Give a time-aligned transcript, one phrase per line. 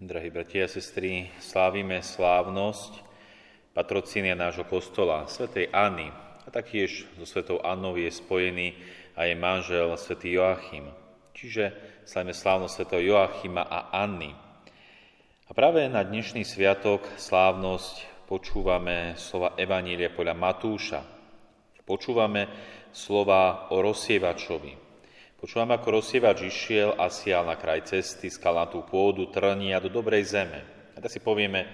[0.00, 3.04] Drahí bratia a sestry, slávime slávnosť
[3.76, 6.08] patrocínia nášho kostola, svätej Anny.
[6.40, 8.80] A taktiež so svetou Annou je spojený
[9.12, 10.88] aj jej manžel, svätý Joachim.
[11.36, 11.76] Čiže
[12.08, 14.32] slávime slávnosť svätého Joachima a Anny.
[15.44, 21.00] A práve na dnešný sviatok, slávnosť, počúvame slova Evanília podľa Matúša.
[21.84, 22.48] Počúvame
[22.88, 24.89] slova o rozsievačovi,
[25.40, 30.60] Počúvam, ako rozsievač išiel a sial na kraj cesty, skalnatú pôdu, trnia do dobrej zeme.
[30.92, 31.64] A tak si povieme,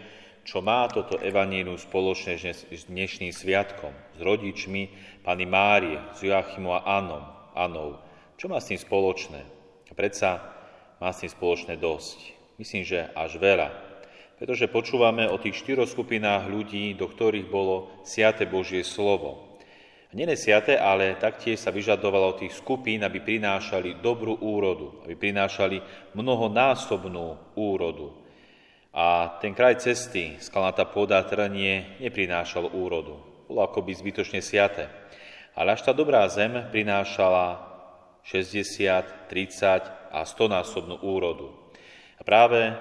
[0.46, 2.38] čo má toto evanílium spoločné
[2.70, 4.94] s dnešným sviatkom, s rodičmi
[5.26, 7.26] pani Márie, s Joachimom a Anom,
[7.58, 7.98] Anou.
[8.38, 9.42] Čo má s tým spoločné?
[9.90, 10.46] A predsa
[11.02, 12.38] má s tým spoločné dosť.
[12.62, 13.74] Myslím, že až veľa.
[14.38, 19.55] Pretože počúvame o tých štyroch skupinách ľudí, do ktorých bolo siate Božie slovo.
[20.16, 25.76] Nenesiate, ale taktiež sa vyžadovalo od tých skupín, aby prinášali dobrú úrodu, aby prinášali
[26.16, 28.16] mnohonásobnú úrodu.
[28.96, 33.20] A ten kraj cesty, skalnatá pôda trnie, neprinášal úrodu.
[33.44, 34.88] Bolo akoby zbytočne siate.
[35.52, 37.60] Ale až tá dobrá zem prinášala
[38.24, 41.52] 60, 30 a 100 násobnú úrodu.
[42.16, 42.72] A práve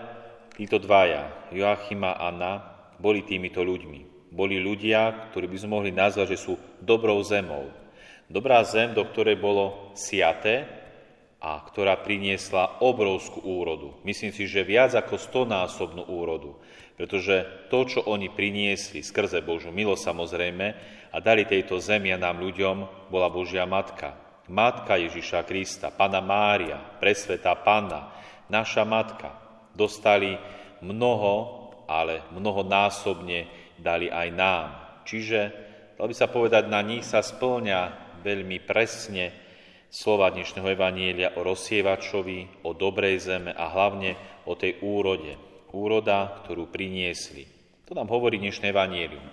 [0.56, 2.54] títo dvaja, Joachima a Anna,
[2.96, 7.72] boli týmito ľuďmi boli ľudia, ktorí by sme mohli nazvať, že sú dobrou zemou.
[8.28, 10.68] Dobrá zem, do ktorej bolo siaté
[11.40, 13.96] a ktorá priniesla obrovskú úrodu.
[14.04, 16.58] Myslím si, že viac ako stonásobnú úrodu.
[17.00, 20.68] Pretože to, čo oni priniesli skrze Božú milosť samozrejme
[21.12, 24.16] a dali tejto zemi a nám ľuďom, bola Božia Matka.
[24.52, 28.12] Matka Ježiša Krista, Pana Mária, presvetá Panna,
[28.50, 29.32] naša Matka.
[29.76, 30.34] Dostali
[30.82, 34.68] mnoho, ale mnohonásobne dali aj nám.
[35.06, 35.40] Čiže,
[35.96, 37.80] dal by sa povedať, na nich sa splňa
[38.26, 39.32] veľmi presne
[39.94, 45.38] slova dnešného Evanielia o rozsievačovi, o dobrej zeme a hlavne o tej úrode.
[45.76, 47.48] Úroda, ktorú priniesli.
[47.86, 49.24] To nám hovorí dnešné Evanielium.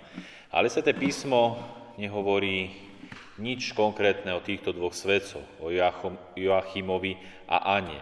[0.53, 1.57] Ale sa to písmo
[1.97, 2.69] nehovorí
[3.41, 5.73] nič konkrétne o týchto dvoch svedcoch, o
[6.37, 7.17] Joachimovi
[7.49, 7.97] a Ane.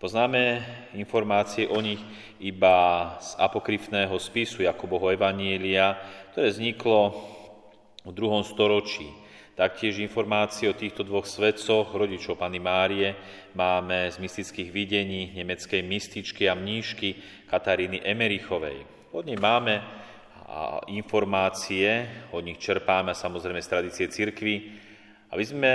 [0.00, 0.64] Poznáme
[0.96, 2.00] informácie o nich
[2.40, 5.92] iba z apokryfného spisu Jakoboho Evanielia,
[6.32, 7.20] ktoré vzniklo
[8.08, 9.04] v druhom storočí.
[9.52, 13.12] Taktiež informácie o týchto dvoch svedcoch, rodičov Pany Márie,
[13.52, 18.80] máme z mystických videní nemeckej mystičky a mníšky Kataríny Emerichovej.
[19.12, 19.84] Od nej máme
[20.88, 24.80] informácie, od nich čerpáme samozrejme z tradície cirkvy,
[25.28, 25.72] aby sme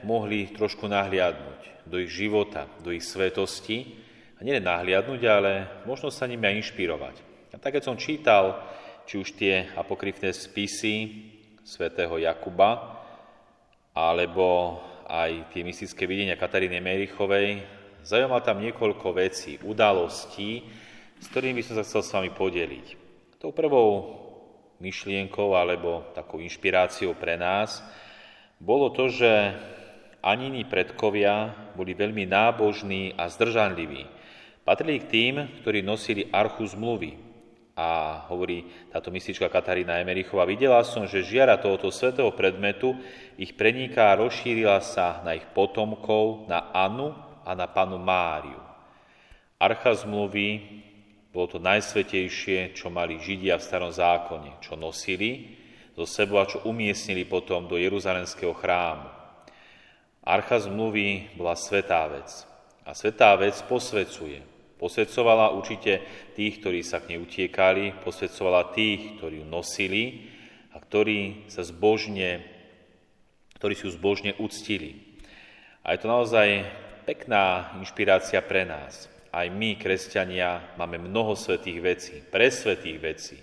[0.00, 3.96] mohli trošku nahliadnúť do ich života, do ich svetosti
[4.36, 5.52] a nie nahliadnúť, ale
[5.88, 7.16] možno sa nimi aj inšpirovať.
[7.54, 8.60] A tak, keď som čítal
[9.06, 10.94] či už tie apokryfné spisy
[11.62, 13.00] svätého Jakuba,
[13.96, 17.62] alebo aj tie mystické videnia Kataríny Merichovej,
[18.02, 20.66] zaujímavé tam niekoľko vecí, udalostí,
[21.16, 22.86] s ktorými by som sa chcel s vami podeliť.
[23.40, 24.20] Tou prvou
[24.82, 27.80] myšlienkou alebo takou inšpiráciou pre nás
[28.60, 29.56] bolo to, že
[30.26, 34.02] Anini predkovia boli veľmi nábožní a zdržanliví.
[34.66, 37.14] Patrili k tým, ktorí nosili archu zmluvy.
[37.78, 42.98] A hovorí táto mistička Katarína Emerichová, videla som, že žiara tohoto svetého predmetu
[43.38, 47.14] ich preniká a rozšírila sa na ich potomkov, na Anu
[47.46, 48.58] a na panu Máriu.
[49.62, 50.82] Archa zmluvy
[51.30, 55.54] bolo to najsvetejšie, čo mali Židia v starom zákone, čo nosili
[55.92, 59.15] zo sebou a čo umiestnili potom do Jeruzalemského chrámu.
[60.26, 62.42] Archa zmluvy bola svetá vec.
[62.82, 64.42] A svetá vec posvecuje.
[64.74, 66.02] Posvedcovala určite
[66.34, 70.26] tých, ktorí sa k nej utiekali, posvedcovala tých, ktorí ju nosili
[70.74, 72.42] a ktorí sa zbožne,
[73.54, 75.22] ktorí si ju zbožne uctili.
[75.86, 76.66] A je to naozaj
[77.06, 79.06] pekná inšpirácia pre nás.
[79.30, 83.36] Aj my, kresťania, máme mnoho svetých vecí, presvetých vecí,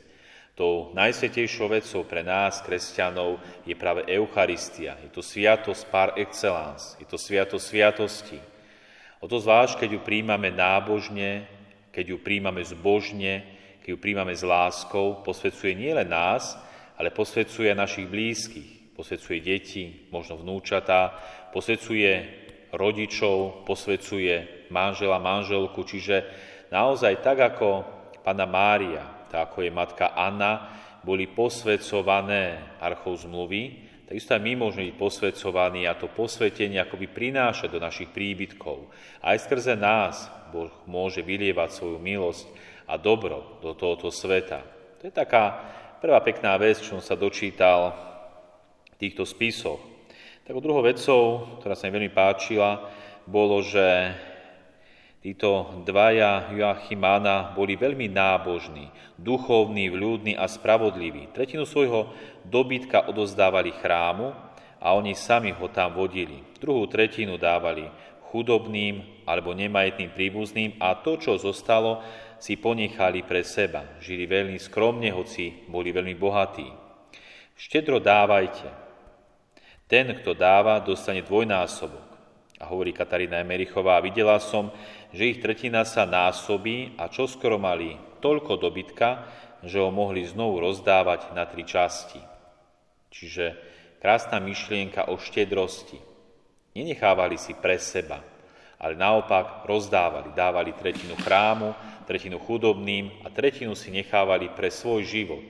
[0.53, 5.01] Tou najsvetejšou vecou pre nás, kresťanov, je práve Eucharistia.
[5.01, 8.39] Je to sviatosť par excellence, je to sviatosť sviatosti.
[9.17, 11.49] O to zvlášť, keď ju príjmame nábožne,
[11.89, 13.41] keď ju príjmame zbožne,
[13.81, 16.53] keď ju príjmame s láskou, posvedcuje nielen nás,
[17.01, 21.17] ale posvedcuje našich blízkych, posvedcuje deti, možno vnúčatá,
[21.49, 22.29] posvedcuje
[22.77, 26.29] rodičov, posvedcuje manžela, manželku, čiže
[26.69, 27.85] naozaj tak ako
[28.21, 30.69] Pana Mária, tak ako je matka Anna,
[31.01, 37.65] boli posvedcované archou zmluvy, takisto aj my môžeme byť posvedcovaní a to posvetenie akoby prináša
[37.65, 38.93] do našich príbytkov.
[39.25, 42.45] Aj skrze nás Boh môže vylievať svoju milosť
[42.85, 44.61] a dobro do tohoto sveta.
[45.01, 45.65] To je taká
[45.97, 47.89] prvá pekná vec, čo som sa dočítal
[48.93, 49.81] v týchto spisoch.
[50.45, 52.85] Takou druhou vecou, ktorá sa mi veľmi páčila,
[53.25, 54.13] bolo, že
[55.23, 61.31] Títo dvaja Joachimána boli veľmi nábožní, duchovní, vľúdni a spravodliví.
[61.31, 62.11] Tretinu svojho
[62.43, 64.35] dobytka odozdávali chrámu
[64.83, 66.43] a oni sami ho tam vodili.
[66.59, 67.87] Druhú tretinu dávali
[68.35, 72.03] chudobným alebo nemajetným príbuzným a to, čo zostalo,
[72.35, 73.95] si ponechali pre seba.
[74.03, 76.67] Žili veľmi skromne, hoci boli veľmi bohatí.
[77.55, 78.67] Štedro dávajte.
[79.87, 82.12] Ten, kto dáva, dostane dvojnásobok.
[82.63, 84.71] A hovorí Katarína Emerichová, videla som,
[85.11, 89.27] že ich tretina sa násobí a čoskoro mali toľko dobytka,
[89.67, 92.23] že ho mohli znovu rozdávať na tri časti.
[93.11, 93.59] Čiže
[93.99, 95.99] krásna myšlienka o štedrosti.
[96.71, 98.23] Nenechávali si pre seba,
[98.79, 101.75] ale naopak rozdávali, dávali tretinu chrámu,
[102.07, 105.43] tretinu chudobným a tretinu si nechávali pre svoj život.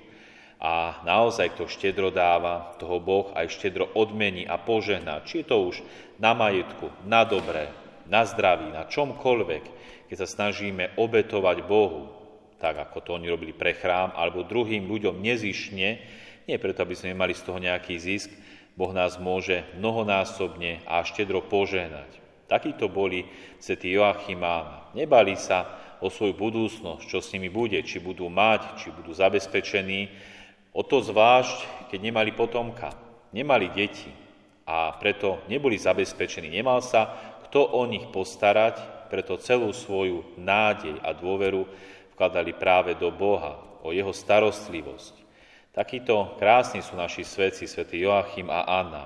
[0.59, 5.25] A naozaj, kto štedro dáva, toho Boh aj štedro odmení a požehná.
[5.27, 5.75] Či je to už
[6.21, 7.71] na majetku, na dobré,
[8.07, 9.63] na zdraví, na čomkoľvek,
[10.07, 12.11] keď sa snažíme obetovať Bohu,
[12.63, 15.89] tak ako to oni robili pre chrám, alebo druhým ľuďom nezišne,
[16.43, 18.31] nie preto, aby sme mali z toho nejaký zisk,
[18.73, 22.09] Boh nás môže mnohonásobne a štedro požehnať.
[22.49, 23.25] Takíto boli
[23.61, 24.41] svätí Joachim
[24.97, 25.65] Nebali sa
[26.03, 30.11] o svoju budúcnosť, čo s nimi bude, či budú mať, či budú zabezpečení.
[30.73, 32.97] O to zvlášť, keď nemali potomka,
[33.29, 34.09] nemali deti
[34.65, 36.49] a preto neboli zabezpečení.
[36.49, 37.13] Nemal sa
[37.45, 41.69] kto o nich postarať, preto celú svoju nádej a dôveru
[42.17, 45.21] vkladali práve do Boha, o jeho starostlivosť.
[45.69, 49.05] Takíto krásni sú naši svetci, svätý Joachim a Anna.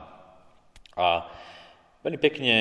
[0.95, 1.27] A
[2.03, 2.55] veľmi pekne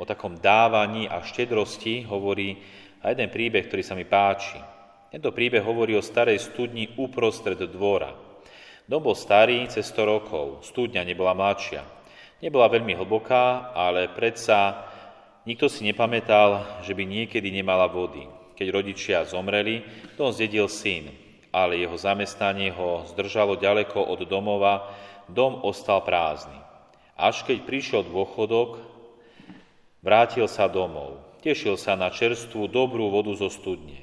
[0.00, 2.56] o takom dávaní a štedrosti hovorí
[3.04, 4.56] aj jeden príbeh, ktorý sa mi páči.
[5.12, 8.25] Tento príbeh hovorí o starej studni uprostred dvora.
[8.86, 11.82] Dom bol starý cez 100 rokov, studňa nebola mladšia.
[12.38, 14.86] Nebola veľmi hlboká, ale predsa
[15.46, 18.26] Nikto si nepamätal, že by niekedy nemala vody.
[18.58, 19.86] Keď rodičia zomreli,
[20.18, 21.14] dom zdedil syn,
[21.54, 24.90] ale jeho zamestnanie ho zdržalo ďaleko od domova,
[25.30, 26.58] dom ostal prázdny.
[27.14, 28.82] Až keď prišiel dôchodok,
[30.02, 31.22] vrátil sa domov.
[31.46, 34.02] Tešil sa na čerstvú, dobrú vodu zo studne.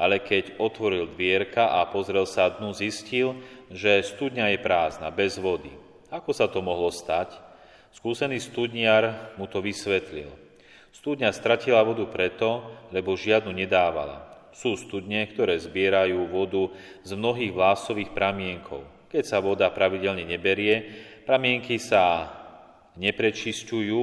[0.00, 3.36] Ale keď otvoril dvierka a pozrel sa dnu, zistil,
[3.72, 5.72] že studňa je prázdna, bez vody.
[6.08, 7.36] Ako sa to mohlo stať?
[7.92, 10.28] Skúsený studniar mu to vysvetlil.
[10.92, 14.24] Studňa stratila vodu preto, lebo žiadnu nedávala.
[14.56, 16.72] Sú studne, ktoré zbierajú vodu
[17.04, 18.82] z mnohých vlásových pramienkov.
[19.08, 20.84] Keď sa voda pravidelne neberie,
[21.24, 22.28] pramienky sa
[22.98, 24.02] neprečisťujú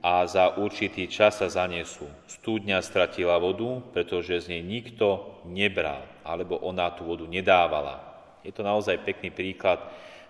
[0.00, 2.06] a za určitý čas sa zanesú.
[2.30, 8.07] Studňa stratila vodu, pretože z nej nikto nebral, alebo ona tú vodu nedávala.
[8.42, 9.82] Je to naozaj pekný príklad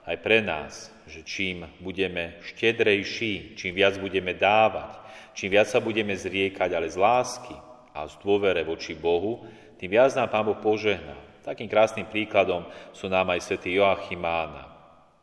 [0.09, 4.97] aj pre nás, že čím budeme štedrejší, čím viac budeme dávať,
[5.37, 7.57] čím viac sa budeme zriekať, ale z lásky
[7.93, 9.45] a z dôvere voči Bohu,
[9.77, 11.15] tým viac nám Pán Boh požehná.
[11.45, 14.69] Takým krásnym príkladom sú nám aj svätý Joachim Mána.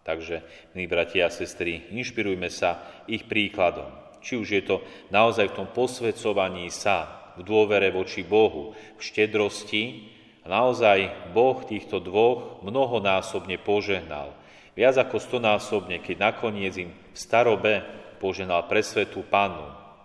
[0.06, 0.46] Takže,
[0.78, 3.90] milí bratia a sestry, inšpirujme sa ich príkladom.
[4.22, 10.15] Či už je to naozaj v tom posvedcovaní sa, v dôvere voči Bohu, v štedrosti,
[10.46, 14.30] a naozaj Boh týchto dvoch mnohonásobne požehnal
[14.78, 17.82] viac ako stonásobne, keď nakoniec im v starobe
[18.20, 19.64] poženal presvetú panu,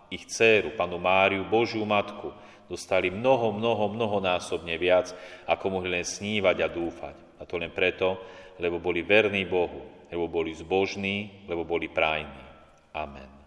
[0.08, 2.32] ich dceru, panu Máriu, Božiu matku,
[2.70, 5.10] dostali mnoho, mnoho, mnohonásobne viac,
[5.46, 7.16] ako mohli len snívať a dúfať.
[7.38, 8.18] A to len preto,
[8.62, 12.42] lebo boli verní Bohu, lebo boli zbožní, lebo boli prajní.
[12.94, 13.39] Amen.